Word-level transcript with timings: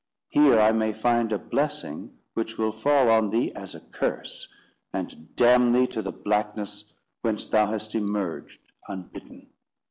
Here 0.29 0.59
I 0.59 0.71
may 0.71 0.93
find 0.93 1.31
a 1.31 1.37
blessing 1.37 2.17
which 2.33 2.57
will 2.57 2.71
fall 2.71 3.07
on 3.11 3.29
thee 3.29 3.53
as 3.53 3.75
a 3.75 3.79
curse, 3.79 4.47
and 4.91 5.35
damn 5.35 5.73
thee 5.73 5.85
to 5.85 6.01
the 6.01 6.11
blackness 6.11 6.85
whence 7.21 7.45
thou 7.47 7.67
hast 7.67 7.93
emerged 7.93 8.61
unbidden." 8.87 9.51